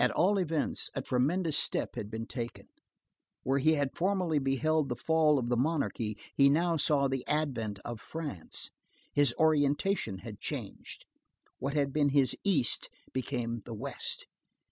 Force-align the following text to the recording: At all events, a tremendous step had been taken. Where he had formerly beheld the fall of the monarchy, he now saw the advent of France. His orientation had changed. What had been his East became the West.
At 0.00 0.10
all 0.10 0.38
events, 0.38 0.90
a 0.92 1.00
tremendous 1.02 1.56
step 1.56 1.94
had 1.94 2.10
been 2.10 2.26
taken. 2.26 2.66
Where 3.44 3.60
he 3.60 3.74
had 3.74 3.94
formerly 3.94 4.40
beheld 4.40 4.88
the 4.88 4.96
fall 4.96 5.38
of 5.38 5.50
the 5.50 5.56
monarchy, 5.56 6.18
he 6.34 6.50
now 6.50 6.76
saw 6.76 7.06
the 7.06 7.24
advent 7.28 7.78
of 7.84 8.00
France. 8.00 8.72
His 9.12 9.32
orientation 9.38 10.18
had 10.26 10.40
changed. 10.40 11.06
What 11.60 11.74
had 11.74 11.92
been 11.92 12.08
his 12.08 12.36
East 12.42 12.88
became 13.12 13.60
the 13.60 13.72
West. 13.74 14.26